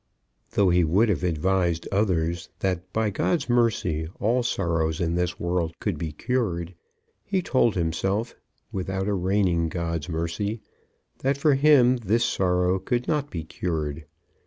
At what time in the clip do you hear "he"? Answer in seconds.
0.71-0.83, 7.23-7.43